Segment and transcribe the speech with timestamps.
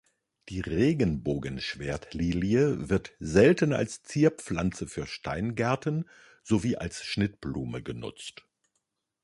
[0.49, 6.09] Die Regenbogen-Schwertlilie wird selten als Zierpflanze für Steingärten
[6.41, 8.43] sowie als Schnittblume genutzt.